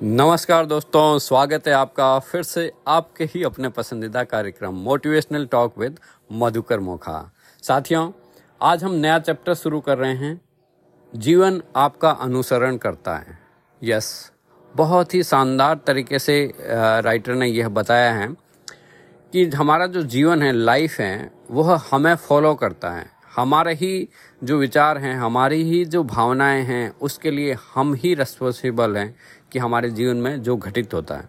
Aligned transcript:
नमस्कार 0.00 0.66
दोस्तों, 0.66 1.18
स्वागत 1.18 1.66
है 1.68 1.72
आपका 1.74 2.18
फिर 2.18 2.42
से 2.42 2.70
आपके 2.88 3.24
ही 3.24 3.42
अपने 3.42 3.68
पसंदीदा 3.68 4.22
कार्यक्रम 4.24 4.74
motivational 4.74 5.46
talk 5.46 5.78
with 5.78 5.98
Madhukar 6.32 6.80
Mokha. 6.80 7.32
साथियों, 7.62 8.10
आज 8.62 8.84
हम 8.84 8.92
नया 8.92 9.18
चैप्टर 9.18 9.54
शुरू 9.54 9.80
कर 9.80 9.98
रहे 9.98 10.14
हैं। 10.14 10.40
जीवन 11.12 11.60
आपका 11.76 12.10
अनुसरण 12.10 12.76
करता 12.76 13.16
है। 13.16 13.38
यस 13.82 14.30
बहुत 14.74 15.14
ही 15.14 15.22
शानदार 15.22 15.80
तरीके 15.86 16.18
से 16.18 16.54
राइटर 16.60 17.34
ने 17.34 17.46
यह 17.46 17.68
बताया 17.68 18.12
है 18.12 18.28
कि 19.32 19.44
हमारा 19.46 19.86
जो 19.86 20.02
जीवन 20.02 20.42
है 20.42 20.52
लाइफ 20.52 20.98
है, 21.00 21.30
वह 21.50 21.80
हमें 21.90 22.14
फॉलो 22.14 22.54
करता 22.54 22.90
है। 22.90 23.17
हमारे 23.38 23.74
ही 23.74 24.08
जो 24.44 24.58
विचार 24.58 24.98
हैं, 24.98 25.14
हमारी 25.16 25.62
ही 25.62 25.84
जो 25.84 26.02
भावनाएँ 26.04 26.62
हैं, 26.62 26.90
उसके 27.00 27.30
लिए 27.30 27.56
हम 27.74 27.94
ही 27.94 28.14
रेस्पॉन्सिबल 28.14 28.96
हैं 28.96 29.14
कि 29.52 29.58
हमारे 29.58 29.90
जीवन 29.90 30.16
में 30.16 30.42
जो 30.42 30.56
घटित 30.56 30.94
होता 30.94 31.16
है। 31.16 31.28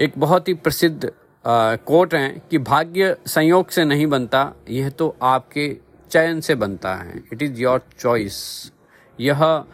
एक 0.00 0.12
बहुत 0.18 0.48
ही 0.48 0.54
प्रसिद्ध 0.54 1.12
कोट 1.44 2.14
है 2.14 2.28
कि 2.50 2.58
भाग्य 2.58 3.16
संयोग 3.26 3.68
से 3.70 3.84
नहीं 3.84 4.06
बनता, 4.06 4.52
यह 4.70 4.88
तो 4.88 5.16
आपके 5.22 5.76
चयन 6.10 6.40
से 6.40 6.54
बनता 6.54 6.94
है। 6.94 7.22
इट 7.32 7.42
इज़ 7.42 7.60
योर 7.60 7.82
चॉइस 7.98 8.72
यह 9.18 9.64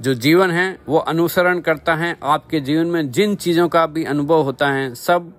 जो 0.00 0.14
जीवन 0.14 0.50
है, 0.50 0.78
वो 0.88 0.98
अनुसरण 0.98 1.60
करता 1.60 1.94
है। 1.94 2.16
आपके 2.22 2.60
जीवन 2.60 2.86
में 2.86 3.10
जिन 3.10 3.34
चीज़ों 3.36 3.68
का 3.68 3.86
भी 3.86 4.04
अनुभव 4.04 4.42
होता 4.42 4.70
है, 4.70 4.94
सब 4.94 5.32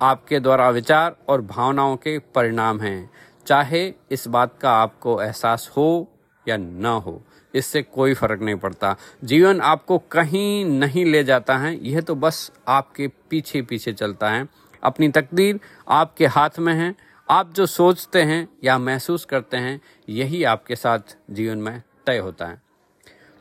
आपके 0.00 0.40
द्वारा 0.40 0.68
विचार 0.70 1.16
और 1.28 1.40
भावनाओं 1.42 1.96
के 1.96 2.18
परिणाम 2.18 2.80
हैं। 2.80 3.10
चाहे 3.48 3.82
इस 4.10 4.26
बात 4.28 4.58
का 4.60 4.70
आपको 4.72 5.20
एहसास 5.22 5.70
हो 5.76 6.06
या 6.46 6.56
ना 6.56 6.90
हो, 6.90 7.22
इससे 7.54 7.82
कोई 7.82 8.14
फ़र्क 8.14 8.40
नहीं 8.40 8.54
पड़ता। 8.54 8.94
जीवन 9.24 9.60
आपको 9.60 9.98
कहीं 10.12 10.64
नहीं 10.64 11.04
ले 11.04 11.22
जाता 11.24 11.56
है, 11.56 11.88
यह 11.88 12.00
तो 12.00 12.14
बस 12.14 12.50
आपके 12.68 13.08
पीछे 13.30 13.62
पीछे 13.62 13.92
चलता 13.92 14.30
है। 14.30 14.46
अपनी 14.82 15.08
तकदीर 15.08 15.60
आपके 15.88 16.26
हाथ 16.26 16.58
में 16.58 16.72
है, 16.74 16.94
आप 17.28 17.52
जो 17.52 17.66
सोचते 17.66 18.22
हैं 18.22 18.48
या 18.64 18.78
महसूस 18.78 19.24
करते 19.24 19.56
हैं, 19.56 19.80
यही 20.08 20.44
आपके 20.44 20.76
साथ 20.76 21.16
जीवन 21.30 21.58
में 21.58 21.82
तय 22.06 22.18
होता 22.18 22.46
है। 22.46 22.62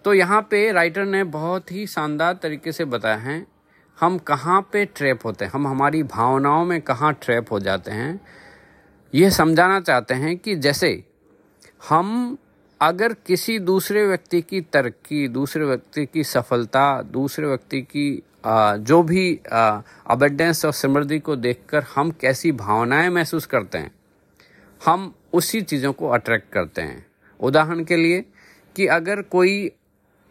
तो 0.06 0.14
यहाँ 0.14 0.42
पे 0.42 0.72
राइटर 0.72 1.06
ने 1.06 1.23
बहुत 1.23 1.72
ही 1.72 1.86
शानदार 1.88 2.34
तरीके 2.34 2.72
से 2.72 2.86
बताया 2.86 3.17
है, 3.17 3.45
हम 3.98 4.17
कहाँ 4.17 4.62
पे 4.73 4.86
ट्रैप 4.86 5.26
होते 5.26 5.45
हैं, 5.45 5.52
हम 5.52 5.67
हमारी 5.67 6.04
भावनाओं 6.06 6.66
में 6.66 6.82
कहाँ 6.82 7.14
ट्रैप 7.14 7.52
हो 7.52 7.60
जाते 7.60 7.92
हैं 7.92 8.20
यह 9.14 9.30
समझाना 9.30 9.80
चाहते 9.80 10.14
हैं 10.14 10.38
कि 10.38 10.56
जैसे 10.56 11.04
हम 11.90 12.38
अगर 12.82 13.14
किसी 13.28 13.58
दूसरे 13.60 14.06
व्यक्ति 14.08 14.42
की 14.42 14.62
तरक्की, 14.64 15.28
दूसरे 15.28 15.66
व्यक्ति 15.66 16.06
की 16.06 16.24
सफलता, 16.24 17.02
दूसरे 17.02 17.48
व्यक्ति 17.48 17.82
की 17.82 18.24
जो 18.46 19.02
भी 19.04 19.40
अबेडेंस 19.46 20.66
और 20.66 20.74
समृद्धि 20.74 21.20
को 21.20 21.36
देखकर 21.36 21.84
हम 21.96 22.12
कैसी 22.12 22.52
भावनाएँ 22.52 23.10
महसूस 23.10 23.46
करते 23.46 23.78
हैं, 23.78 23.92
हम 24.82 25.14
उसी 25.34 25.62
चीज़ों 25.62 25.94
को 25.94 26.10
अट्रैक्ट 26.10 26.52
करते 26.54 26.82
हैं। 26.82 27.06
उदाहरण 27.40 27.84
के 27.84 27.96
लिए 27.96 28.24
कि 28.76 28.88
अगर 28.88 29.22
कोई 29.22 29.72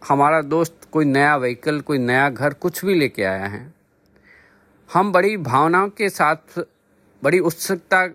हमारा 0.03 0.41
दोस्त, 0.43 0.89
कोई 0.93 1.05
नया 1.05 1.37
व्हीकल 1.37 1.81
कोई 1.81 1.99
नया 1.99 2.29
घर 2.31 2.55
कुछ 2.55 2.85
भी 2.85 2.95
लेके 2.95 3.25
आया 3.25 3.47
है, 3.47 3.75
हम 4.91 5.13
बड़ी 5.13 5.37
भावनाओं 5.37 5.89
के 5.89 6.09
साथ, 6.11 6.61
बड़ी 7.23 7.39
उत्सुकता 7.41 8.07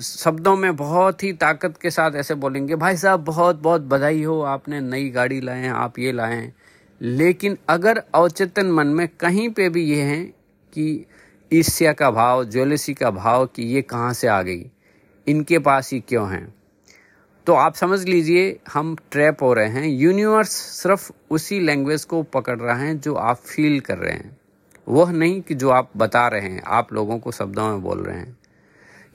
शब्दों 0.00 0.56
में 0.56 0.76
बहुत 0.76 1.22
ही 1.22 1.32
ताकत 1.32 1.74
के 1.82 1.90
साथ 1.90 2.10
ऐसे 2.12 2.34
बोलेंगे, 2.34 2.76
भाई 2.76 2.96
साहब, 2.96 3.20
बहुत 3.20 3.56
बहुत 3.56 3.80
बधाई 3.80 4.22
हो, 4.22 4.42
आपने 4.42 4.80
नई 4.80 5.08
गाड़ी 5.08 5.40
लाए 5.40 5.60
हैं, 5.60 5.70
आप 5.70 5.98
ये 5.98 6.12
लाए 6.12 6.34
हैं। 6.34 6.54
लेकिन 7.02 7.58
अगर 7.68 8.02
अवचेतन 8.14 8.66
मन 8.66 8.86
में 8.86 9.08
कहीं 9.08 9.48
पे 9.48 9.68
भी 9.68 9.82
ये 9.82 10.02
है 10.02 10.24
कि 10.72 11.06
ईर्ष्या 11.52 11.92
का 11.92 12.10
भाव, 12.10 12.44
ज्वेलसी 12.44 12.94
का 12.94 13.10
भाव 13.10 13.46
कि 13.46 13.62
ये 13.62 13.82
कहाँ 13.82 14.12
से 14.12 14.28
आ 14.28 14.42
गई, 14.42 14.70
इनके 15.26 15.58
पास 15.58 15.92
ही 15.92 16.00
क्यों 16.00 16.30
हैं? 16.32 16.54
तो 17.46 17.54
आप 17.54 17.74
समझ 17.74 18.04
लीजिए, 18.04 18.60
हम 18.72 18.96
ट्रैप 19.10 19.42
हो 19.42 19.54
रहे 19.54 19.68
हैं। 19.68 19.88
यूनिवर्स 19.88 20.50
सिर्फ़ 20.50 21.12
उसी 21.30 21.60
लैंग्वेज 21.60 22.04
को 22.04 22.22
पकड़ 22.22 22.58
रहा 22.58 22.76
है 22.76 22.98
जो 22.98 23.14
आप 23.14 23.36
फील 23.36 23.80
कर 23.80 23.98
रहे 23.98 24.12
हैं। 24.12 24.40
वह 24.88 25.12
नहीं 25.12 25.42
कि 25.42 25.54
जो 25.54 25.70
आप 25.70 25.90
बता 25.96 26.28
रहे 26.28 26.48
हैं, 26.48 26.62
आप 26.66 26.92
लोगों 26.92 27.18
को 27.18 27.32
शब्दों 27.32 27.68
में 27.68 27.82
बोल 27.82 28.02
रहे 28.02 28.18
हैं। 28.18 28.39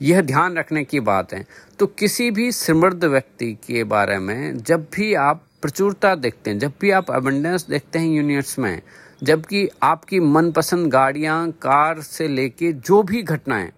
यह 0.02 0.20
ध्यान 0.20 0.58
रखने 0.58 0.84
की 0.84 1.00
बात 1.00 1.32
है। 1.32 1.46
तो 1.78 1.86
किसी 1.86 2.30
भी 2.30 2.52
समृद्ध 2.52 3.04
व्यक्ति 3.04 3.52
के 3.52 3.84
बारे 3.84 4.18
में 4.18 4.58
जब 4.58 4.86
भी 4.94 5.14
आप 5.14 5.42
प्रचुरता 5.62 6.14
देखते 6.14 6.50
हैं, 6.50 6.58
जब 6.58 6.72
भी 6.80 6.90
आप 6.90 7.10
अबेंडेंस 7.10 7.66
देखते 7.66 7.98
हैं 7.98 8.06
यूनिवर्स 8.06 8.58
में, 8.58 8.82
जबकि 9.22 9.68
आपकी 9.82 10.20
मनपसंद 10.20 10.86
गाड़ियाँ, 10.86 11.50
कार 11.50 12.00
से 12.00 12.28
लेके 12.28 12.72
जो 12.72 13.02
भी 13.02 13.22
घटनाएँ, 13.22 13.72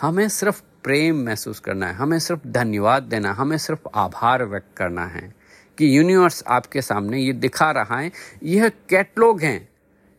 हमें 0.00 0.28
सिर्फ़ 0.28 0.62
प्रेम 0.84 1.16
महसूस 1.16 1.60
करना 1.60 1.86
है, 1.86 1.94
हमें 1.94 2.18
सिर्फ़ 2.18 2.48
धन्यवाद 2.48 3.02
देना 3.02 3.28
है, 3.28 3.34
हमें 3.34 3.58
सिर्फ़ 3.58 3.88
आभार 3.94 4.44
व्यक्त 4.44 4.76
करना 4.76 5.06
है 5.06 5.34
कि 5.78 5.98
यूनिवर्स 5.98 6.44
आपके 6.46 6.82
सामने 6.82 7.18
ये 7.20 7.32
दिखा 7.32 7.70
रहा 7.70 7.98
है। 7.98 8.12
यह 8.42 8.68
कैटलॉग 8.68 9.40
हैं। 9.40 9.68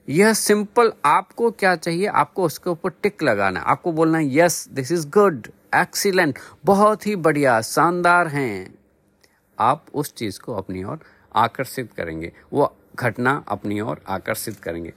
यह 0.09 0.33
सिंपल, 0.33 0.93
आपको 1.05 1.51
क्या 1.51 1.75
चाहिए? 1.75 2.05
आपको 2.05 2.43
उसके 2.43 2.69
ऊपर 2.69 2.89
टिक 2.89 3.23
लगाना 3.23 3.59
आपको 3.59 3.91
बोलना 3.91 4.17
है, 4.17 4.37
yes 4.37 4.69
this 4.69 4.91
is 4.91 5.09
good 5.09 5.47
excellent 5.75 6.39
बहुत 6.65 7.07
ही 7.07 7.15
बढ़िया, 7.15 7.61
शानदार 7.61 8.27
हैं। 8.27 8.75
आप 9.59 9.85
उस 9.93 10.15
चीज़ 10.15 10.39
को 10.39 10.53
अपनी 10.53 10.83
ओर 10.83 10.99
आकर्षित 11.35 11.93
करेंगे। 11.97 12.33
वो 12.53 12.77
घटना 12.95 13.43
अपनी 13.47 13.81
ओर 13.81 14.01
आकर्षित 14.07 14.59
करेंगे। 14.59 14.93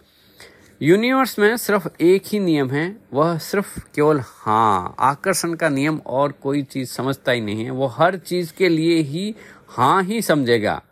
यूनिवर्स 0.82 1.38
में 1.38 1.56
सिर्फ़ 1.56 1.88
एक 2.00 2.22
ही 2.26 2.38
नियम 2.38 2.70
है, 2.70 2.96
वह 3.12 3.38
सिर्फ़ 3.38 3.80
केवल 3.94 4.20
हाँ 4.24 4.94
आकर्षण 4.98 5.54
का 5.54 5.68
नियम 5.68 6.00
और 6.06 6.32
कोई 6.32 6.62
चीज़ 6.62 6.88
समझता 6.88 7.32
ही 7.32 7.40
नहीं 7.40 7.64
है। 7.64 7.70
वो 7.70 7.86
हर 7.86 8.16
चीज़ 8.16 8.52
के 8.52 8.68
लिए 8.68 8.98
ही 8.98 9.34
हाँ 9.68 10.02
ही 10.02 10.22
समझेगा। 10.22 10.82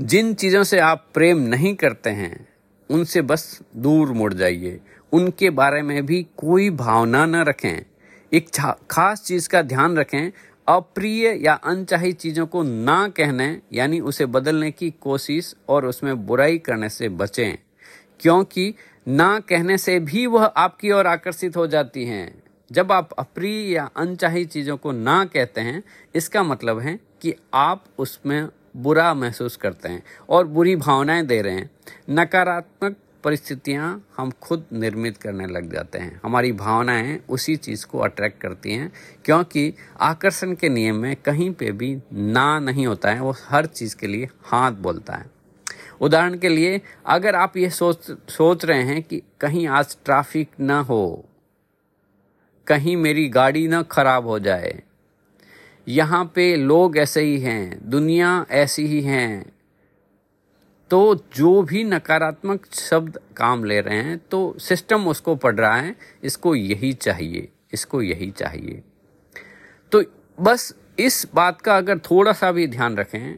जिन 0.00 0.34
चीज़ों 0.34 0.64
से 0.64 0.78
आप 0.78 1.06
प्रेम 1.14 1.38
नहीं 1.38 1.74
करते 1.74 2.10
हैं 2.10 2.51
उनसे 2.90 3.22
बस 3.22 3.60
दूर 3.76 4.08
मुड़ 4.08 4.34
जाइए। 4.34 4.80
उनके 5.12 5.50
बारे 5.50 5.82
में 5.82 6.06
भी 6.06 6.26
कोई 6.36 6.70
भावना 6.70 7.26
न 7.26 7.36
रखें। 7.36 7.86
एक 8.32 8.76
खास 8.90 9.22
चीज़ 9.22 9.48
का 9.48 9.62
ध्यान 9.62 9.96
रखें, 9.96 10.32
अप्रिय 10.68 11.44
या 11.44 11.54
अनचाही 11.54 12.12
चीज़ों 12.12 12.46
को 12.46 12.62
ना 12.62 13.08
कहने, 13.08 13.60
यानी 13.72 14.00
उसे 14.00 14.26
बदलने 14.26 14.70
की 14.70 14.90
कोशिश 14.90 15.54
और 15.68 15.86
उसमें 15.86 16.26
बुराई 16.26 16.58
करने 16.58 16.88
से 16.88 17.08
बचें। 17.08 17.58
क्योंकि 18.20 18.74
ना 19.08 19.40
कहने 19.40 19.78
से 19.78 20.00
भी 20.00 20.26
वह 20.26 20.44
आपकी 20.44 20.90
ओर 20.90 21.06
आकर्षित 21.06 21.56
हो 21.56 21.66
जाती 21.66 22.04
हैं। 22.04 22.42
जब 22.72 22.92
आप 22.92 23.12
अप्रिय 23.12 23.72
या 23.72 23.90
अनचाही 23.96 24.44
चीज़ों 24.44 24.76
को 24.76 24.92
ना 24.92 25.24
कहते 25.24 25.60
हैं, 25.60 25.82
इसका 26.14 26.42
मतलब 26.42 26.78
है 26.78 27.00
कि 27.22 27.34
आप 27.54 27.84
उसमें 27.98 28.48
बुरा 28.74 29.12
महसूस 29.14 29.56
करते 29.56 29.88
हैं 29.88 30.02
और 30.28 30.46
बुरी 30.46 30.76
भावनाएँ 30.76 31.26
दे 31.26 31.40
रहे 31.42 31.54
हैं। 31.54 31.70
नकारात्मक 32.10 32.96
परिस्थितियाँ 33.24 34.04
हम 34.16 34.30
खुद 34.42 34.64
निर्मित 34.72 35.16
करने 35.16 35.46
लग 35.46 35.72
जाते 35.72 35.98
हैं। 35.98 36.20
हमारी 36.24 36.52
भावनाएँ 36.52 37.18
उसी 37.28 37.56
चीज़ 37.56 37.86
को 37.86 37.98
अट्रैक्ट 37.98 38.40
करती 38.40 38.72
हैं, 38.72 38.92
क्योंकि 39.24 39.74
आकर्षण 40.00 40.54
के 40.54 40.68
नियम 40.68 40.96
में 40.96 41.16
कहीं 41.16 41.50
पे 41.50 41.72
भी 41.72 41.96
ना 42.12 42.58
नहीं 42.58 42.86
होता 42.86 43.10
है, 43.10 43.20
वो 43.20 43.34
हर 43.48 43.66
चीज़ 43.66 43.96
के 43.96 44.06
लिए 44.06 44.28
हाथ 44.44 44.72
बोलता 44.72 45.14
है। 45.14 45.30
उदाहरण 46.00 46.38
के 46.38 46.48
लिए, 46.48 46.80
अगर 47.06 47.34
आप 47.34 47.56
ये 47.56 47.70
सोच 47.70 48.10
सोच 48.28 48.64
रहे 48.64 48.82
हैं 48.82 49.02
कि 49.02 49.22
कहीं 49.40 49.66
आज 49.68 49.96
ट्रैफ़िक 50.04 50.48
ना 50.60 50.80
हो, 50.80 51.24
कहीं 52.66 52.96
मेरी 52.96 53.28
गाड़ी 53.28 53.68
ना 53.68 53.82
खराब 53.82 54.26
हो 54.26 54.38
जाए 54.38 54.82
यहाँ 55.86 56.24
पे 56.34 56.54
लोग 56.56 56.96
ऐसे 56.96 57.22
ही 57.22 57.38
हैं, 57.40 57.90
दुनिया 57.90 58.44
ऐसी 58.50 58.86
ही 58.86 59.00
हैं। 59.02 59.52
तो 60.90 61.14
जो 61.34 61.62
भी 61.62 61.82
नकारात्मक 61.84 62.66
शब्द 62.74 63.18
काम 63.36 63.64
ले 63.64 63.80
रहे 63.80 64.02
हैं 64.02 64.18
तो 64.30 64.54
सिस्टम 64.58 65.06
उसको 65.08 65.34
पढ़ 65.36 65.54
रहा 65.54 65.76
है, 65.76 65.94
इसको 66.24 66.54
यही 66.54 66.92
चाहिए, 66.92 67.48
इसको 67.72 68.02
यही 68.02 68.30
चाहिए। 68.30 68.82
तो 69.92 70.02
बस 70.38 70.74
इस 70.98 71.26
बात 71.34 71.60
का 71.60 71.76
अगर 71.76 71.98
थोड़ा 72.00 72.32
सा 72.32 72.50
भी 72.52 72.66
ध्यान 72.66 72.96
रखें, 72.96 73.36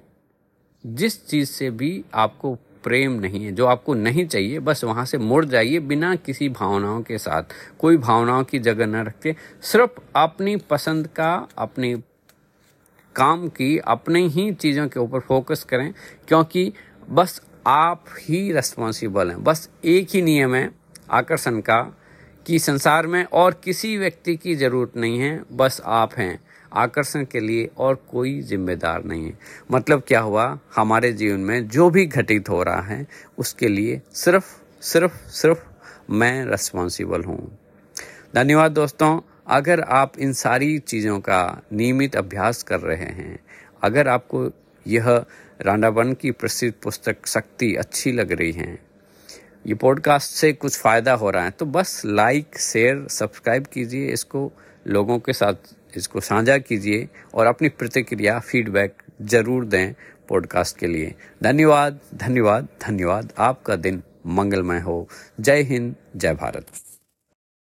जिस 0.85 1.27
चीज़ 1.27 1.51
से 1.51 1.71
भी 1.71 2.05
आपको 2.15 2.55
प्रेम 2.85 3.13
नहीं 3.13 3.45
है, 3.45 3.53
जो 3.53 3.67
आपको 3.67 3.95
नहीं 3.95 4.27
चाहिए, 4.27 4.59
बस 4.59 4.83
वहाँ 4.85 5.05
से 5.05 5.19
मुड़ 5.19 5.45
जाइए 5.45 5.79
बिना 5.81 6.15
किसी 6.17 6.49
भावनाओं 6.51 7.03
के 7.03 7.19
साथ। 7.19 7.55
कोई 7.79 7.97
भावनाओं 7.99 8.45
की 8.45 8.59
जगह 8.59 8.87
न 8.87 9.05
रखते 9.05 9.35
सिर्फ़ 9.63 10.01
अपनी 10.17 10.57
पसंद 10.57 11.07
का, 11.07 11.35
अपनी 11.59 11.95
काम 13.17 13.49
की, 13.49 13.79
अपने 13.79 14.27
ही 14.27 14.53
चीज़ों 14.53 14.89
के 14.89 15.01
ऊपर 15.01 15.21
फोकस 15.21 15.65
करें, 15.65 15.95
क्योंकि 16.29 16.73
बस 17.11 17.43
आप 17.67 18.05
ही 18.21 18.53
रिस्पॉन्सिबल 18.53 19.31
हैं। 19.31 19.45
बस 19.45 19.71
एक 19.85 20.09
ही 20.15 20.23
नियम 20.23 20.55
है 20.55 20.71
आकर्षण 21.11 21.61
का, 21.61 21.97
कि 22.47 22.59
संसार 22.59 23.07
में 23.07 23.25
और 23.25 23.61
किसी 23.65 23.99
व्यक्ति 23.99 24.37
की 24.37 24.55
ज़रूरत 24.55 24.97
नहीं 24.97 25.19
है, 25.19 25.45
बस 25.53 25.83
आप 25.85 26.15
हैं। 26.15 26.41
आकर्षण 26.73 27.25
के 27.25 27.41
लिए 27.41 27.71
और 27.79 28.05
कोई 28.11 28.41
जिम्मेदार 28.41 29.05
नहीं 29.05 29.27
है। 29.27 29.39
मतलब 29.73 30.03
क्या 30.09 30.21
हुआ? 30.21 30.59
हमारे 30.77 31.13
जीवन 31.13 31.41
में 31.41 31.69
जो 31.69 31.91
भी 31.91 32.07
घटित 32.07 32.49
हो 32.49 32.63
रहा 32.63 32.81
है, 32.81 33.07
उसके 33.39 33.69
लिए 33.69 34.03
सिर्फ़ 34.13 34.61
सिर्फ़ 34.83 35.29
सिर्फ़ 35.29 35.59
मैं 36.11 36.47
रिस्पॉन्सिबल 36.47 37.23
हूँ। 37.23 37.59
धन्यवाद 38.35 38.73
दोस्तों। 38.73 39.21
अगर 39.47 39.81
आप 39.81 40.19
इन 40.19 40.33
सारी 40.33 40.79
चीज़ों 40.79 41.19
का 41.21 41.63
नियमित 41.73 42.17
अभ्यास 42.17 42.63
कर 42.63 42.81
रहे 42.81 42.97
हैं, 42.97 43.39
अगर 43.83 44.09
आपको 44.09 44.51
यह 44.87 45.09
रांडावन 45.61 46.13
की 46.13 46.31
प्रसिद्ध 46.31 46.75
पुस्तक 46.83 47.27
शक्ति 47.27 47.75
अच्छी 47.75 48.13
लग 48.13 48.33
रही 48.33 48.53
है, 48.53 48.79
ये 49.67 49.75
पॉडकास्ट 49.75 50.31
से 50.31 50.53
कुछ 50.53 50.79
फ़ायदा 50.79 51.13
हो 51.13 51.31
रहा 51.31 51.45
है 51.45 51.51
तो 51.51 51.67
बस 51.67 52.03
लाइक, 52.07 52.59
शेयर, 52.59 53.07
सब्सक्राइब 53.11 53.67
कीजिए, 53.67 54.13
इसको 54.13 54.51
लोगों 54.87 55.19
के 55.19 55.33
साथ, 55.33 55.75
इसको 55.97 56.21
साझा 56.21 56.59
कीजिए 56.59 57.09
और 57.35 57.47
अपनी 57.47 57.69
प्रतिक्रिया, 57.69 58.39
फीडबैक 58.41 59.03
ज़रूर 59.23 59.65
दें 59.65 59.95
पॉडकास्ट 60.29 60.79
के 60.79 60.87
लिए। 60.87 61.15
धन्यवाद 61.43 62.01
धन्यवाद 62.15 62.69
धन्यवाद। 62.83 63.33
आपका 63.39 63.77
दिन 63.77 64.03
मंगलमय 64.27 64.81
हो। 64.81 65.07
जय 65.41 65.63
हिंद, 65.63 65.95
जय 66.17 66.35
भारत। 66.35 66.67